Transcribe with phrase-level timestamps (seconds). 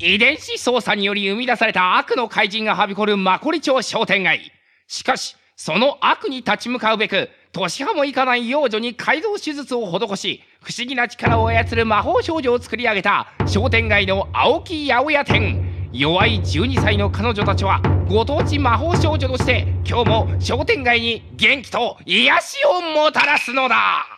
[0.00, 4.52] 遺伝子操作により生み出された悪の怪人がはびこるマコリ町商店街。
[4.86, 15.88] しかしその悪に立ち向かうべく年派もいかない幼女に改造手術を施し不思議な力を操る魔法少女を作り上げた商店街の青木八百屋店。
[15.92, 24.17] 弱い12歳の彼女たちはご当地魔法少女として今日も商店街に元気と癒しをもたらすのだ。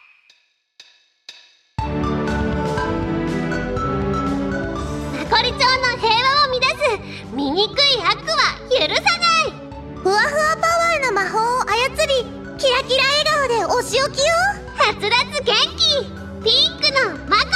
[5.31, 5.65] マコリ町の
[5.97, 6.91] 平和を乱す
[7.33, 9.55] 醜い悪は許さない。
[10.03, 12.27] ふわふわパワーの魔法を操り
[12.59, 14.35] キラキラ笑顔でお仕置きよ。
[14.77, 16.11] はつらつ元気。
[16.43, 17.47] ピンクのマコ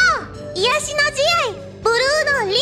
[0.55, 1.19] 癒しの慈
[1.49, 1.59] 愛。
[1.83, 2.55] ブルーのリ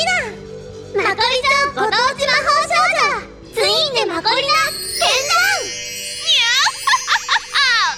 [0.96, 1.10] ナ。
[1.10, 2.72] マコリ町ご当地魔法少
[3.12, 3.52] 女。
[3.52, 5.12] ツインでマコリナ天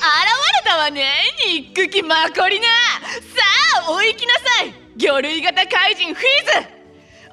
[0.03, 0.19] 現
[0.57, 1.23] れたわね。
[1.47, 2.73] 憎きマコリナさ
[3.87, 4.75] あお行きなさい。
[4.97, 6.84] 魚類型怪人フィーズ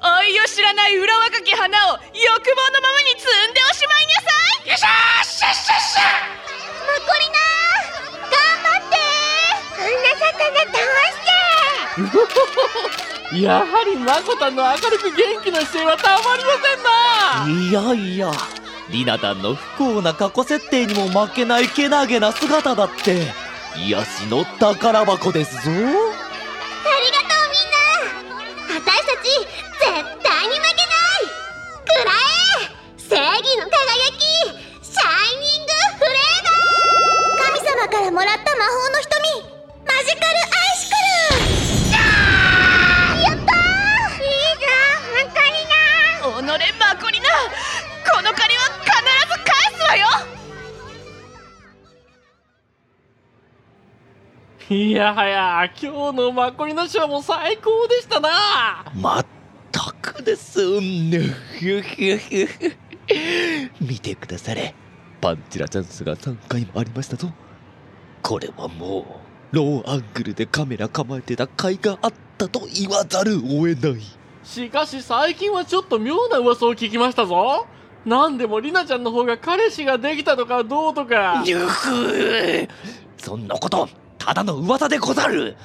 [0.02, 2.18] 愛を知らない裏若き花を欲望
[2.74, 4.06] のままに摘んでおしまい。
[4.06, 4.26] なさ
[4.66, 4.68] い。
[4.68, 4.88] よっしゃ
[5.22, 6.02] しゃしゃしゃ
[6.82, 7.38] マコリナ
[8.26, 8.34] 頑
[8.66, 8.98] 張って
[9.78, 10.26] そんな魚
[10.66, 11.22] 倒し
[13.30, 16.82] てやはりマコタンの明るく元気な姿勢はたまりません
[17.62, 17.72] ない。
[17.72, 18.18] やい。
[18.18, 18.32] や
[18.90, 21.68] リナタンの不幸な過去設定にも負けない。
[21.68, 23.32] けなげな姿だって
[23.76, 25.70] 癒しの宝箱ですぞ
[54.68, 58.28] いやはや今日のマコリナショーも最高でしたな。
[58.94, 59.26] まっ
[59.72, 60.80] たくです。
[60.80, 62.76] ぬふふふふ。
[63.80, 64.74] 見てくだされ。
[65.20, 67.28] パンチラチャンスが3回もありましたぞ。
[68.22, 69.00] これはも
[69.52, 74.02] うローアングルでカメラ構えてた甲斐があったと言わざるを得ない。
[74.44, 77.66] しかし最近はちょっと妙な噂を聞きましたぞ。
[78.06, 81.42] なんでもリナちゃんの方が彼氏ができたとかどうとか。
[83.18, 83.88] そんなこと
[84.24, 85.56] ただの噂でござる。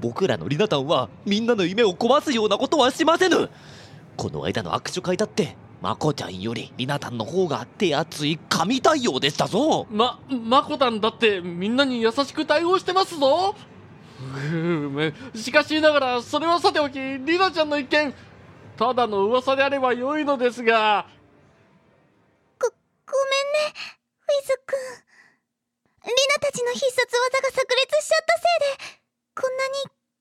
[0.00, 3.48] 僕らのリナタンはみんなの夢を壊すようなことはしませぬ。
[4.16, 9.86] この間の握手会だってマコちゃんよりリナタンの方が手厚い神対応でしたぞ。
[9.90, 13.54] ま、マコタンだってみんなに優しく対応してますぞ。
[15.36, 18.12] しかしながらそれはさておきリナちゃんの一件
[18.76, 21.06] ただの噂であれば良いのですが。
[22.58, 23.74] ごめんね
[24.20, 25.09] フィズ君
[26.04, 29.00] リナたちの必殺技が炸裂しちゃったせいで
[29.34, 29.74] こんなに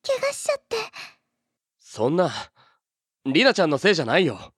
[0.05, 0.77] 怪我しちゃって。
[1.79, 2.31] そんな
[3.25, 4.53] リナちゃんのせいじゃないよ。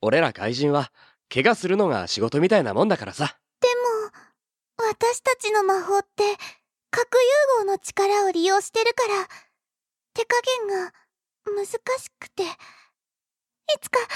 [0.00, 0.92] 俺ら怪人は
[1.32, 3.38] 怪我するのが仕事みたいなもんだからさ。
[3.60, 6.22] でも私たちの魔法って
[6.90, 7.14] 核
[7.58, 9.28] 融合の力を利用してるから
[10.14, 10.36] 手加
[10.68, 10.92] 減が
[11.46, 12.42] 難しくて。
[12.42, 14.06] いつかい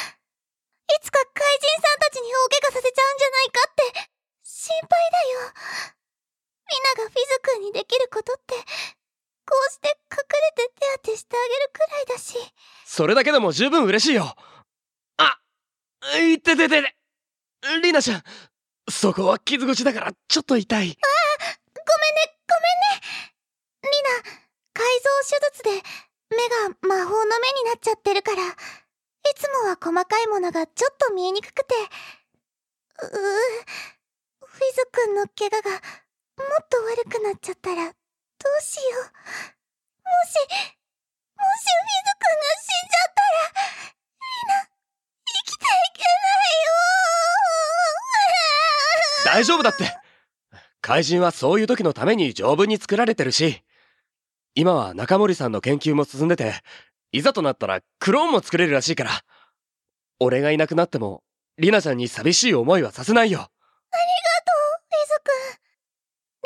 [1.03, 4.11] つか怪人さんたちに大怪我させちゃうんじゃないかって
[4.43, 5.19] 心配だ
[5.91, 6.00] よ
[6.97, 10.19] ながフィズ君にできることってこうして隠
[10.57, 12.37] れて手当てしてあげるくらいだし。
[12.85, 14.35] それだけでも十分嬉しいよ。
[15.17, 15.39] あ
[16.19, 16.97] いってててて。
[17.83, 18.23] リナちゃん
[18.89, 20.87] そこは傷口だからちょっと痛い。
[20.87, 20.99] ごめんね
[22.49, 23.03] ごめんね。
[23.83, 24.41] リナ
[24.73, 25.71] 改造手術で
[26.31, 28.55] 目が魔法の目になっちゃってるからい
[29.35, 31.75] つもは細かいものがちょっと見えにくくて。
[33.03, 33.09] うう
[34.47, 35.81] フィズ君の怪我がも
[36.41, 39.03] っと悪くなっちゃったらどうしよう。
[39.03, 39.11] も
[40.27, 43.41] しもしフィズ君が死んじゃったら
[44.21, 44.69] リナ
[45.27, 46.75] 生きていけないよ。
[49.25, 49.85] 大丈夫だって
[50.81, 53.63] 怪人はそういう時のために丈夫に作られてるし。
[54.57, 56.55] 今は中森さんの研究も進んでて
[57.13, 59.11] いざとなったらクローンも作れるらしいから。
[60.19, 61.23] 俺がいなくなっても
[61.57, 63.39] リナちゃんに寂しい思いはさせないよ。
[63.39, 65.61] ありがとう、フィズ君。
[65.65, 65.70] リ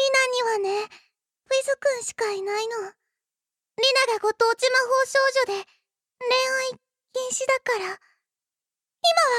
[0.03, 2.77] ナにはね、フィズ君しかいないの。
[2.79, 5.67] リナがご当地魔法少女で、
[6.19, 6.31] 恋
[6.67, 6.81] 愛
[7.13, 7.85] 禁止だから。
[7.87, 7.99] 今は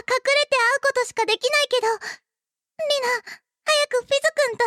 [0.07, 1.97] 隠れて会うことしかできないけど、リ
[3.01, 4.65] ナ、早くフィズ君と、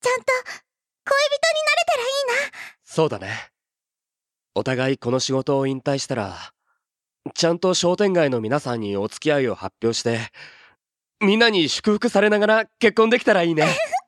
[0.00, 0.32] ちゃんと、
[1.04, 2.72] 恋人になれたらいいな。
[2.94, 3.30] そうだね
[4.54, 6.52] お互いこの仕事を引退したら
[7.34, 10.18] ちゃんと商店街の皆さんにお付き合いを発表して
[11.18, 13.66] みんなに祝福されながら結婚できたらいいね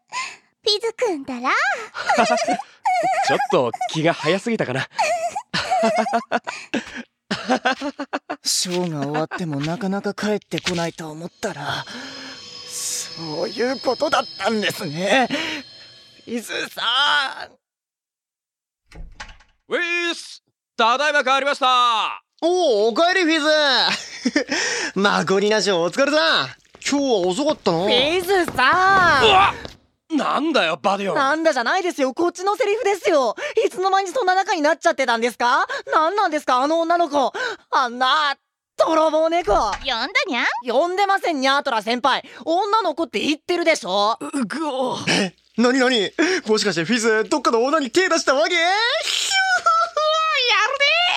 [0.65, 1.51] フィズ君だら。
[3.27, 4.89] ちょっと気が早すぎたかな。
[8.43, 11.85] ショーが終わってもなかなか帰ってこないと思ったら
[12.67, 15.29] そういうことだったんですね。
[16.27, 17.53] 伊豆さん。
[19.69, 20.43] ウィース
[20.77, 22.23] ただいま帰りました。
[22.41, 23.49] おお、おかえりフィズ。
[24.99, 26.49] マコリナ賞お疲れさん。
[26.87, 27.91] 今日は遅かったな。
[27.91, 29.29] 伊豆うさん。
[29.29, 29.55] わ
[30.17, 31.17] なんだよバディオン。
[31.17, 32.15] なんだじゃないですよ。
[32.15, 33.35] こっちのセリフですよ。
[33.67, 35.67] いつの間にそんな仲になっちゃってたんですか？
[35.93, 37.33] なんなんですかあの女の子。
[37.71, 38.37] あんな
[38.77, 39.53] 泥棒猫。
[39.53, 42.25] 呼んだにゃ呼んでませんニャートラ先輩。
[42.45, 44.19] 女の子って言ってるでしょ？
[44.21, 44.97] うぐお。
[45.57, 46.11] なになに
[46.47, 48.55] もしかしてフィズどっかの女に手出したわけ？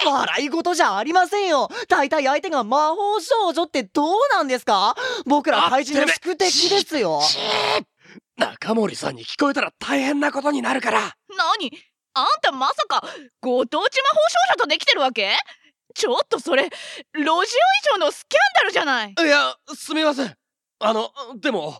[0.05, 1.69] 笑い事じゃありませんよ。
[1.89, 4.95] 大体相手が魔法少女ってどうなんですか？
[5.25, 7.19] 僕ら怪人の宿敵ですよ
[8.37, 10.99] 中森さんに聞こえたら大変なことになるから。
[10.99, 11.71] 何？
[12.13, 13.03] あんたまさか
[13.41, 14.15] ご当地魔法
[14.49, 15.35] 少女とできてるわけ？
[15.93, 16.69] ちょっとそれロ
[17.21, 17.45] ジオ以
[17.93, 19.15] 上のスキャンダルじゃない。
[19.17, 20.35] いやすみません。
[20.79, 21.79] あのでも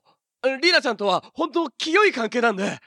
[0.61, 2.79] リナちゃんとは本当清い関係なんで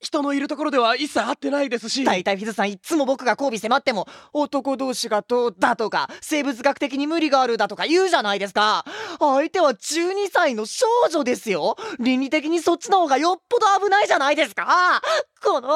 [0.00, 2.04] 人のいるところでは一切会ってないですし。
[2.04, 8.84] 大体フィズさんいっつも僕が交尾迫っても男同士がどうだとか生物学的に無理があるだとか言うじゃないですか。
[9.18, 11.76] 相手は12歳の少女ですよ。
[11.98, 15.02] 倫理的にそっちの方がよっぽど危ないじゃないですか。
[15.42, 15.74] このフ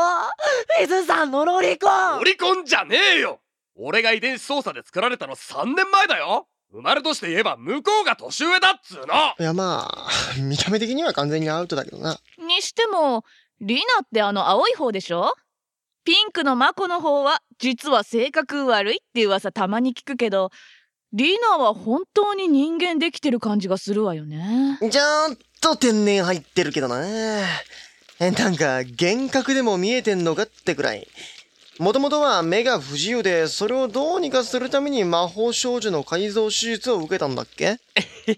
[0.83, 2.19] ィズさんのロリコン。
[2.19, 3.41] オリコンじゃねえよ。
[3.75, 6.47] 俺が遺伝子操作で作られたの3年前だよ。
[6.71, 9.15] 生まれとして言えば向こうが年上だっつうの。
[9.39, 10.09] いやまあ
[10.41, 12.19] 見た目的には完全にアウトだけどな。
[12.39, 13.25] にしても
[13.63, 15.33] リナってあの青い方でしょ？
[16.05, 20.51] ピンクのマコの方は実は性格悪いって噂たまに聞くけど
[21.13, 24.79] リナは本当に人間できてる感じがするわよね。
[24.81, 27.07] ちょっと天然入ってるけどな。
[27.07, 31.07] えなんか幻覚でも見えてんのかってくらい。
[31.79, 37.79] もともとは目が不自由でそれをどうにかするために魔法少女の改造手術を受けたんだっけ？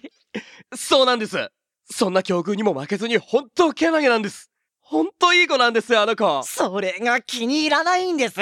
[0.77, 1.49] そうなんです。
[1.91, 4.51] そんな境遇にも負けずに本当けなげなんです
[4.87, 6.43] 本当いい子なんですあの子。
[6.45, 8.39] それが気に入らないんです。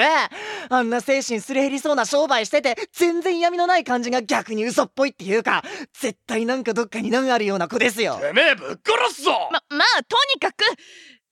[0.69, 5.63] あんな精神すり減りそうな商売してて全然闇のない感じが逆に嘘っぽいっていうか
[5.93, 8.19] 絶対なんかどっかに難あるような子ですよ。
[8.21, 9.31] てめえぶっ殺すぞ！
[9.51, 10.63] ままあとにかく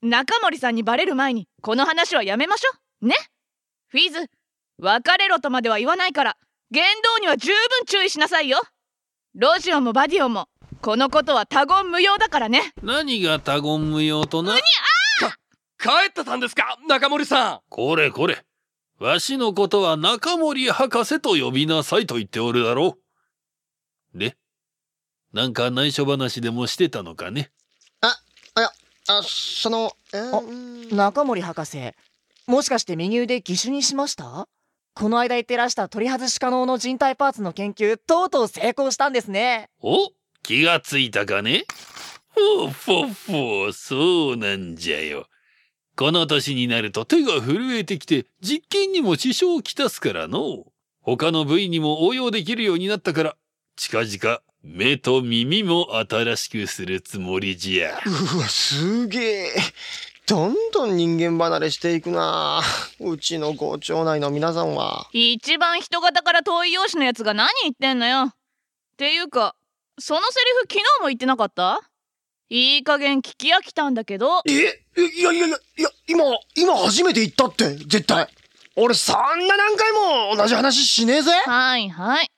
[0.02, 2.72] 中森さんにバレる前にこの話はやめましょ
[3.02, 3.07] う。
[3.07, 3.16] ね？
[3.90, 4.30] フィズ
[4.80, 6.38] 別れろとまでは言わないから
[6.72, 8.62] 言動には十分注意しなさいよ。
[9.36, 10.48] ロジオもバディオも
[10.81, 12.74] このことは他言無用だからね。
[12.81, 14.56] 何が他言無用とな？
[15.81, 17.60] 帰ってたんですか中森さん。
[17.69, 18.44] これこれ。
[19.00, 22.98] わしのことは中森博士と呼びなさいと言っておるだろ
[24.13, 24.19] う。
[24.19, 24.36] で
[25.33, 27.50] なんか内緒話でもしてたのかね？
[28.01, 28.16] あ
[28.60, 28.69] いや
[29.07, 31.94] あそのえー中森博士
[32.45, 34.48] もしかして右腕義手にしました？
[34.94, 39.69] この間言ってらした取り外し可能の人体パーツの研究とうとう成功したんですね。
[39.81, 40.12] お？
[40.44, 41.63] 気がついたかね？
[42.36, 45.25] ほうほうほうそうなんじゃよ
[45.96, 50.66] この年になると手が震えてきて実験にも支障をきたすからの。
[51.02, 53.36] 他の部位にも応用できるようになったから
[53.76, 58.00] 近々目と耳も新しくするつもりじゃ。
[58.36, 59.54] うわすげえ。
[60.28, 62.62] どんどん人間離れしていくな。
[63.00, 65.10] うちの校長内の皆さんは。
[65.12, 68.26] 一番人型から遠い容姿のやつが何言ってんのよ。
[68.26, 68.36] っ
[68.98, 69.56] ていうか
[69.98, 71.81] そのセリフ昨日も言ってなかった？
[72.54, 74.42] いい加減聞き飽きたんだけど。
[74.46, 74.52] え？
[74.52, 78.28] いやいやいやいや今今初めて言ったって絶対。
[78.76, 79.16] 俺そん
[79.48, 81.31] な何回も同じ話しねえぜ。
[81.31, 82.30] はいはい。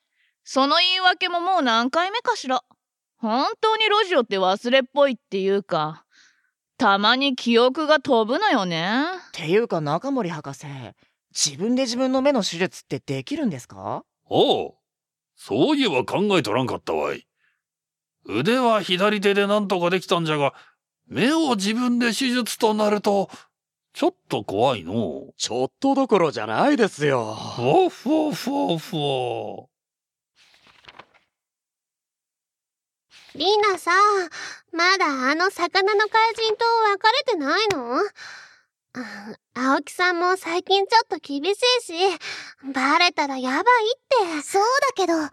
[0.43, 2.61] その言い訳ももう何回目かしら。
[3.17, 6.05] 本当にロジオって忘れっぽいっていうか
[6.77, 9.05] たまに記憶が飛ぶのよね。
[9.29, 10.67] っていうか中森博士
[11.33, 14.03] 自分で自分の目の手術ってできるんですか？
[14.29, 14.73] おう
[15.35, 17.25] そういえば考えとらんかったわい
[18.25, 20.53] 腕は左手でなんとかできたんじゃが
[21.07, 23.29] 目を自分で手術となると
[23.93, 25.33] ちょっと怖いの。
[25.37, 27.35] ちょっとどころじゃないですよ。
[27.35, 29.65] フォフォフォフォ
[33.35, 33.91] リナさ
[34.71, 37.99] まだあの魚の怪人と別れてないの？
[38.95, 41.93] あ青木さんも最近ちょっと厳しいし
[42.73, 43.63] バレたらやばいっ
[44.37, 44.41] て。
[44.43, 45.29] そうだけどでも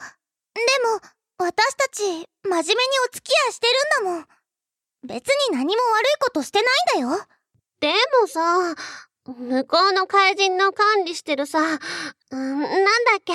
[1.43, 2.65] 私たち真面目に
[3.09, 3.67] お付き合いして
[4.01, 4.27] るんだもん。
[5.07, 6.69] 別に何も悪いことしてな
[6.99, 7.27] いんだよ。
[7.81, 8.75] でもさ
[9.27, 12.77] 向こうの怪人の管理してるさ、うん、なんだ
[13.19, 13.33] っけ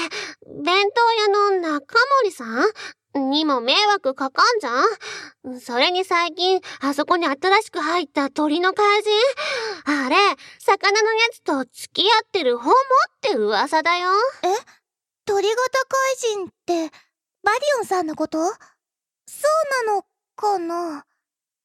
[0.63, 2.45] 弁当屋の中森さ
[3.19, 4.81] んにも迷惑かかんじゃ
[5.50, 5.59] ん？
[5.59, 9.09] それに最近、あそこに新しく入った鳥の怪人？
[9.85, 10.17] あれ、
[10.59, 12.75] 魚のやつと付き合ってるホモっ
[13.21, 14.12] て噂だよ。
[14.43, 14.47] え？
[15.25, 15.55] 鳥型
[15.88, 16.50] 怪人っ
[16.91, 16.91] て
[17.46, 18.40] バディオンさんのこと？
[18.40, 20.04] そうなの
[20.36, 21.06] かな？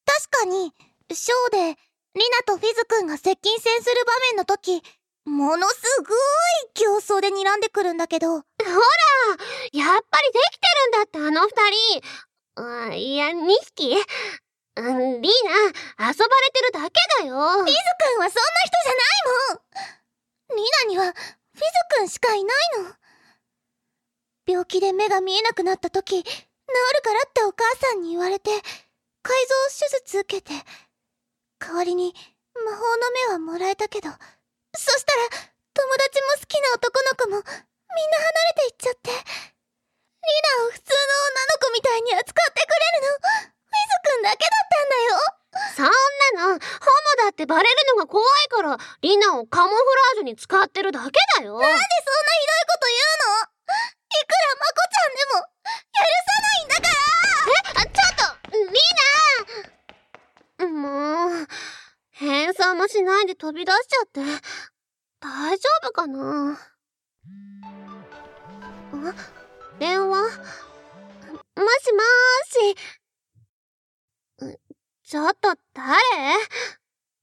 [0.05, 0.73] 確かに、
[1.11, 1.79] ショーで、
[2.13, 4.83] リナとフィズ君が接近戦する場面の時、
[5.25, 6.17] ものすごい
[6.75, 8.27] 競争で睨んでくるんだけど。
[8.29, 8.43] ほら
[9.73, 11.49] やっぱりできてるんだって、あの二
[11.95, 12.91] 人。
[12.91, 13.97] あいや、二匹。
[14.77, 15.31] うんリー
[15.97, 17.35] ナ、遊ばれてるだけだよ。
[17.35, 21.65] フィズ君はそんな人じゃないもんリナには、フィズ
[21.97, 23.00] 君しかいないの。
[24.51, 26.35] 病気で目が見えなくなった時、治る
[27.03, 28.51] からってお母さんに言われて、
[29.23, 30.51] 改造手術受けて、
[31.59, 32.13] 代わりに
[32.65, 39.11] 魔法の目はもらえたけど、そしたら、友達も好きな男の子も、みんな離れていっちゃって。
[39.11, 39.15] リ
[40.59, 40.99] ナを普通の
[41.31, 45.41] 女の子みたいに扱ってくれるの、フィズ君だけだったんだよ。
[45.75, 45.85] そん
[46.37, 46.59] なの、ホモ
[47.23, 51.59] だってバレるのが怖いから、リナをカモフラージュに使ってるだけだよ。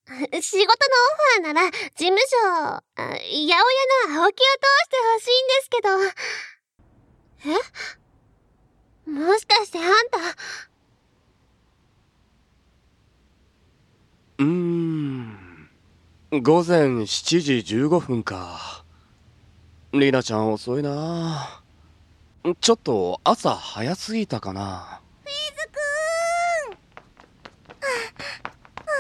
[0.40, 0.72] 仕事の
[1.40, 3.52] オファーなら、事務所、八百
[4.08, 5.88] 屋の青木を通してほしいんですけど。
[7.46, 9.10] え？
[9.10, 10.18] もしかしてあんた。
[14.38, 15.70] うーん。
[16.30, 18.84] 午前7時15分か。
[19.92, 21.62] リナちゃん遅いな。
[22.60, 25.00] ちょっと朝早すぎたかな。
[25.24, 26.78] フィズくーん。
[28.84, 28.94] は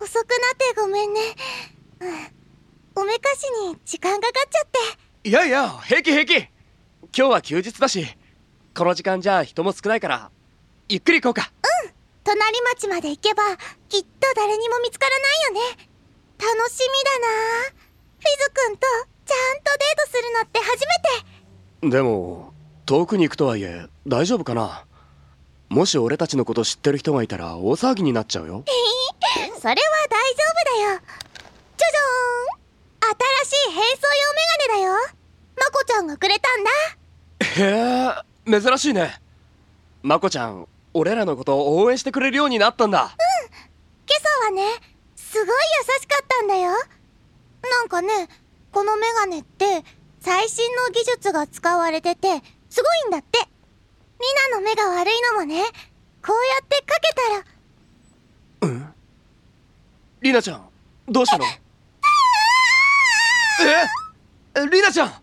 [0.00, 1.20] あ、遅くなってごめんね。
[2.94, 4.66] おめかしに時間かかっちゃっ
[5.22, 5.28] て。
[5.30, 6.36] いやいや、平気平気。
[6.36, 6.48] 今
[7.12, 8.06] 日は休日だし、
[8.76, 10.30] この時間じゃ人も少ないから、
[10.90, 11.50] ゆっくり行こうか。
[11.84, 11.92] うん。
[12.22, 13.44] 隣町まで行けば、
[13.88, 15.88] きっと誰にも見つからないよね。
[16.38, 17.26] 楽しみだな
[17.68, 18.86] フィズ君と
[19.24, 20.86] ちゃんとデートするのって初
[21.82, 21.96] めて。
[21.96, 22.52] でも、
[22.84, 24.84] 遠くに行くとはいえ、大丈夫かな？
[25.70, 28.64] もし俺たちのこと知ってる人がいたら大騒ぎになっちゃうよ。
[29.60, 29.76] それは
[30.10, 31.00] 大丈夫だよ。
[31.76, 34.92] じゃじゃーん新しい変装用メガネだよ。
[35.56, 36.70] まこちゃんがくれたんだ。
[37.40, 39.20] へえ、珍しいね。
[40.02, 43.02] まこちゃん、俺らのことを応援してくれるようになったんだ。
[43.02, 43.06] うん。
[43.06, 43.14] 今
[44.16, 44.64] 朝はね、
[45.14, 46.72] すごい優しかったんだよ。
[47.62, 48.28] なんかね、
[48.72, 49.84] このメガネって、
[50.20, 53.49] 最新の技術が使われてて、すごいんだって。
[54.20, 55.64] リナの目が悪いのもね、
[56.22, 57.44] こうやってかけたら。
[58.60, 58.94] うん。
[60.20, 60.68] リナちゃん、
[61.08, 61.46] どうしたの？
[63.62, 64.68] え？
[64.70, 65.14] リナちゃん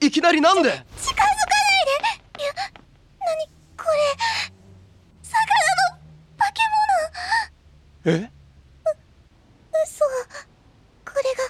[0.00, 0.70] いきなりなんで？
[0.70, 1.32] 近づかない
[2.36, 2.42] で。
[2.42, 2.60] いや、な
[3.36, 3.48] に、
[3.78, 3.90] これ、
[5.22, 5.40] 魚
[5.94, 5.98] の
[6.36, 6.60] 化け
[8.04, 8.18] 物。
[8.18, 8.30] え
[9.82, 10.04] 嘘。
[10.04, 11.40] これが、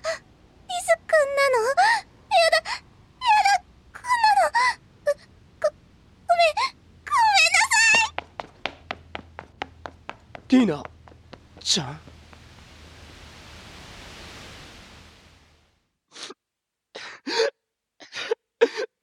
[0.68, 3.58] リズくんなのやだ、やだ、
[3.92, 4.54] こんなの。
[5.60, 5.74] ご、ご
[6.36, 6.54] めん、
[7.04, 7.10] ご
[10.50, 10.82] リナ
[11.60, 12.00] ちゃん。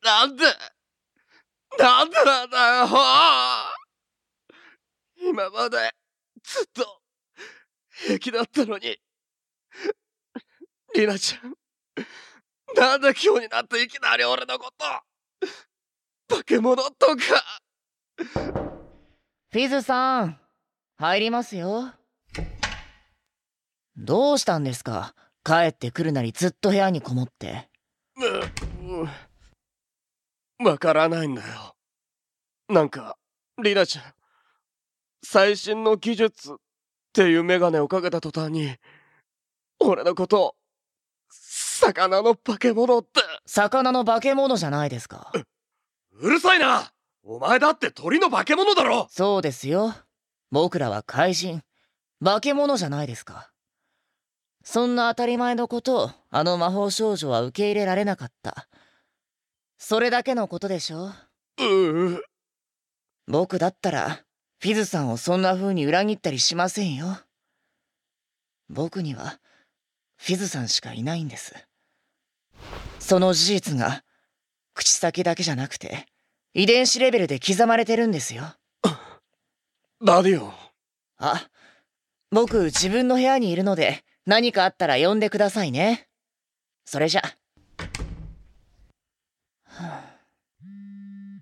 [0.04, 0.44] なんで
[1.80, 2.88] なんでなんだよ
[5.22, 5.78] 今まで
[6.44, 7.02] ずっと
[7.92, 8.98] 平気だったのに。
[10.96, 11.56] リナちゃん
[12.76, 17.62] なんで今日になっていきなり俺のこと化け物とか。
[19.50, 20.42] フィズさん、
[21.00, 21.94] 入りますよ。
[23.96, 25.14] どうしたんですか？
[25.44, 27.70] 帰ってくるなりずっと部屋にこもって。
[30.60, 31.76] わからないんだよ。
[32.68, 33.16] なんか、
[33.64, 34.06] リナちゃん、
[35.24, 36.56] 最新の技術っ
[37.14, 38.76] ていうメガネをかけた途端に、
[39.80, 40.56] 俺のこと、
[41.30, 43.22] 魚の化け物って。
[43.46, 45.32] 魚の化け物じゃないですか。
[46.14, 49.94] うるさいなお前だって鳥の化け物だろそうですよ。
[50.52, 51.62] 僕らは怪人。
[52.24, 53.52] 化け物じゃないですか。
[54.64, 58.68] そんな当たり前のことをあの魔法少女は受け入れられなかった。
[59.78, 61.12] それだけのことでしょ
[61.60, 62.24] うう。
[63.28, 64.24] 僕だったら、
[64.60, 67.20] フィズさんをそんな風に裏切ったりしませんよ。
[68.70, 69.40] 僕には、
[70.18, 71.54] フィズさんしかいないんです。
[73.00, 74.04] その事実が、
[74.74, 76.08] 口先だけじゃなくて、
[76.54, 78.44] 遺伝子レベルで刻まれてるんですよ。
[80.04, 80.54] ダディオン。
[81.18, 81.50] あ、
[82.30, 86.08] 僕自分の部屋にいるので、何かあったら呼んでくださいね。
[86.86, 87.22] それじゃ。
[87.22, 87.28] は
[89.82, 90.04] あ
[90.64, 91.42] ん？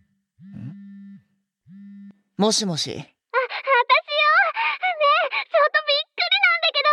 [2.37, 2.91] もしもし。
[2.91, 3.03] あ、私よ。
[3.03, 3.11] ね
[5.25, 6.87] え、ちょっとびっくりなんだけど。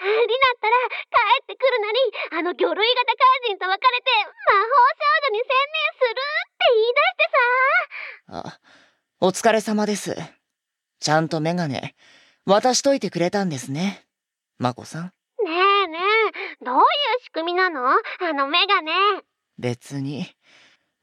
[0.00, 1.98] リナったら帰ってくるなり、
[2.40, 4.08] あの魚類型怪人と別れて
[4.48, 7.28] 魔法少女に専念するって言い出して
[8.24, 8.48] さ。
[8.48, 8.60] あ、
[9.20, 10.16] お疲れ様です。
[11.00, 11.94] ちゃんとメガネ、
[12.46, 14.04] 渡しといてくれたんですね。
[14.58, 15.04] マコさん。
[15.04, 15.12] ね
[15.50, 16.82] えねえ、どういう
[17.22, 17.88] 仕組みなの？
[17.90, 17.98] あ
[18.34, 18.92] のメガネ。
[19.58, 20.26] 別に。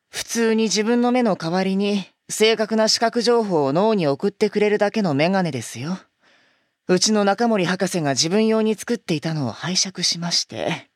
[0.10, 5.98] 普通に自分の目の代わりに正確な視覚情報を脳に送ってくれるだけのメガネですよ。
[6.88, 10.90] うちの中森博士が自分用に作っていたのを拝借しまして。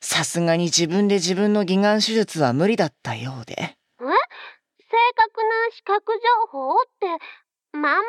[0.00, 3.54] さすがに自分で自分の義眼手術は無理だったようで。
[3.58, 3.76] え？
[3.98, 4.06] 正
[5.16, 7.06] 確な視覚情報って、
[7.74, 8.00] まんま本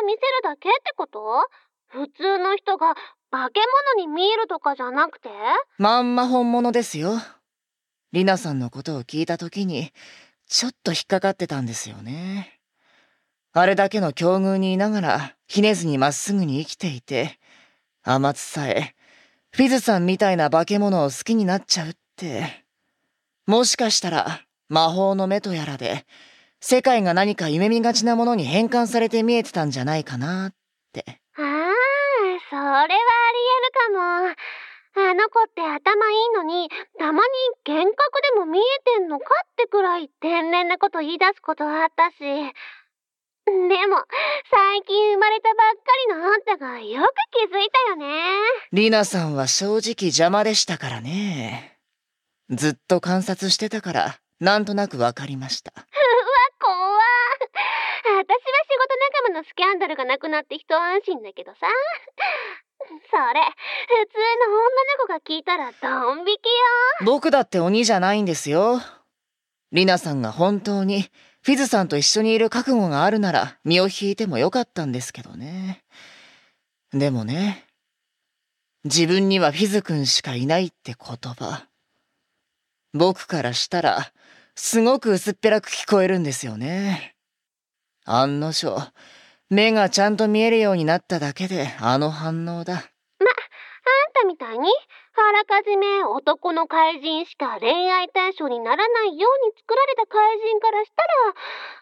[0.00, 1.46] 物を見せるだけってこと？
[1.88, 2.94] 普通の人が
[3.30, 3.60] 化け
[3.94, 5.28] 物に見えるとかじゃなくて？
[5.76, 7.12] まんま本物ですよ。
[8.12, 9.92] リナさんのことを聞いた時に、
[10.48, 12.58] ちょっと引っかかってたんですよね。
[13.52, 17.38] あれだけの境遇にいながら、ひねずにまっすぐに生きていて、
[18.02, 18.94] 甘つさえ、
[19.50, 22.64] フィズさんみたいな化け物を好きになっちゃうって。
[23.46, 26.06] もしかしたら、魔法の目とやらで、
[26.68, 30.52] 世界が何か夢見がちなものに変換されて見えてたんじゃないかなっ
[30.92, 31.04] て。
[31.06, 31.44] ああ、
[32.50, 32.98] それはありえ
[33.62, 35.08] るかも。
[35.08, 36.68] あの子って頭いいのに、
[36.98, 37.28] たまに
[37.72, 42.18] 幻覚でも見えてんのかってくらい天然なこと言い出すことあったし。
[42.18, 44.02] でも、
[44.50, 48.08] 最近生まれたばっかりのあんたがよく気づいたよね。
[48.72, 51.78] リナさんは正直邪魔でしたからね。
[52.50, 55.72] ずっと観察してたから、なんとなくわかりました。
[55.76, 55.84] うわ、
[56.60, 56.76] 怖
[58.04, 58.34] 私は仕
[58.78, 61.58] 事仲間のスキャンダルがなくなって一安心だけどさ。
[62.78, 66.34] それ、普通の女の子が聞いたらドン引きよ。
[67.04, 68.80] 僕だって鬼じゃないんですよ。
[69.72, 71.10] リナさんが本当に
[71.42, 75.84] フィズさんと一緒にいる覚悟があるなら身を引いてもよかったんですけどね。
[76.92, 77.66] でもね、
[78.84, 81.68] 自分にはフィズ君しかいないって言葉。
[82.94, 84.12] 僕からしたら、
[84.54, 87.14] すごく薄っぺらく聞こえるんですよね。
[88.04, 88.92] 案の定、
[89.50, 92.74] 目がちゃんと見えるようになっただけであの反応だ。
[92.74, 92.82] あん
[94.12, 94.68] たみたいに、
[95.16, 100.90] あらかじめ男の怪人しか恋愛対象にならないように作られた怪人からし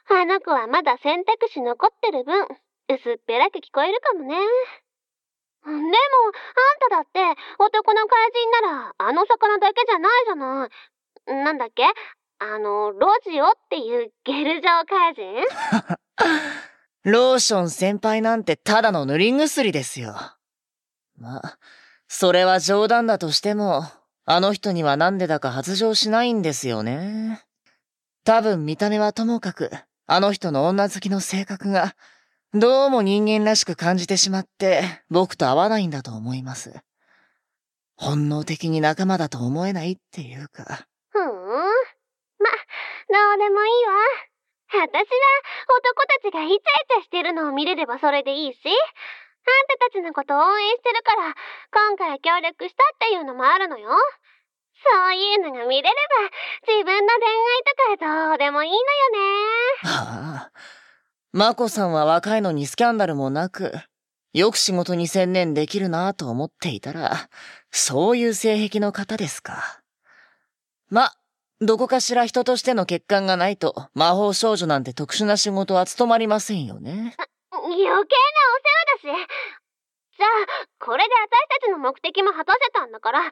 [0.09, 2.47] たら、あの子はまだ選択肢残ってる分、
[2.89, 4.37] 薄っぺらく聞こえるかもね。
[4.37, 5.91] でも、あん
[6.91, 10.69] ただって男の怪人ならあの魚だけじゃないじゃな
[11.27, 11.45] い。
[11.45, 11.85] なんだっけ？
[12.41, 15.25] あの、ロジオっていうゲル状怪人？
[17.05, 20.17] ローション先輩なんてただの塗り薬ですよ。
[21.19, 21.59] まあ、
[22.09, 23.85] それは冗談だとしても、
[24.25, 27.45] あの人にはなんでだか発情しないんですよね。
[28.25, 29.71] 多分見た目はともかく、
[30.07, 31.95] あの人の女好きの性格が、
[32.55, 36.73] どうも人間らしく感じてしまって、僕と合わないんだと思います。
[37.97, 40.87] 本能的に仲間だと思えないっていうか。
[41.11, 41.27] ふーん。
[41.27, 41.55] ま、ど
[43.35, 44.34] うでもいいわ。
[44.83, 44.99] 私は
[45.69, 51.35] 男たちがイチャイチャしてるのを見れればそれでいいし、あんたたちのこと応援してるから、
[51.73, 53.91] 今回協力したっていうのもあるのよ。
[54.85, 55.95] そういうのが見れれば、
[56.67, 57.29] 自分の恋
[57.89, 58.81] 愛とかどうでもいいのよ
[59.13, 59.89] ね。
[59.89, 60.53] はあ。
[61.33, 63.73] マコさんは若いのにスキャンダルもなく、
[64.33, 67.29] よく仕事に専念できるなぁと思っていたら、
[67.71, 69.81] そういう性癖の方ですか。
[70.91, 71.13] ま、
[71.61, 77.15] どこかしら人としての欠陥がないと、魔法少女なんて特殊な仕事は務まりませんよね。
[77.53, 78.03] 余計なお世
[79.09, 79.29] 話だし。
[80.17, 80.31] じゃあ、
[80.81, 83.31] これで私たちの目的も果たせたんだから、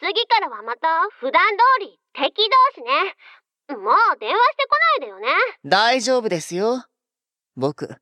[0.00, 3.14] 次からはまた普段通り敵同士ね。
[3.68, 5.28] もう電話してこないでよね。
[5.64, 6.84] 大丈夫ですよ。
[7.56, 7.96] 僕、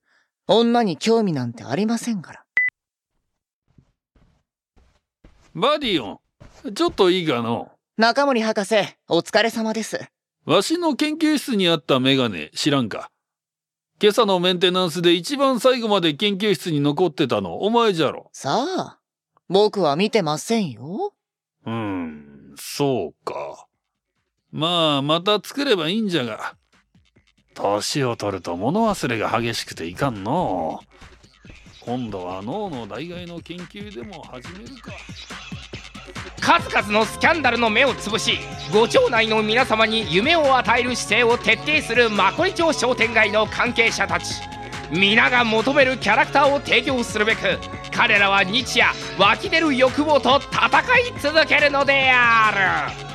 [0.46, 2.44] 女に興味なんてありませんから。
[5.54, 6.20] バディオ
[6.68, 7.70] ン、ちょっといいかの？
[8.00, 8.76] 中森博士、
[9.08, 10.08] お疲れ様です。
[10.44, 13.10] わしの研究室にあったメガネ知らんか？
[14.00, 18.30] 今朝のメンテナンスで一番最後まで研究室に残ってたのお前じゃろ？
[18.32, 19.00] さあ、
[19.48, 21.12] 僕は見てませんよ。
[21.66, 23.66] うーん、そうか。
[24.52, 26.54] まあ、また作ればいいんじゃが。
[27.54, 30.86] 年を取ると物忘れが激しくていかんのう。
[31.84, 34.92] 今度は脳の代替の研究でも始めるか。
[36.48, 38.38] 数々のスキャンダルの目をつぶし
[38.72, 44.40] ご町内の皆様に夢を与える姿勢を徹底するマコリ町商店街の関係者たち。
[44.90, 47.58] 皆が求めるキャラクターを提供するべく
[47.94, 48.86] 彼らは日夜
[49.18, 50.68] 湧き出る欲望と戦
[51.00, 53.07] い続けるのである。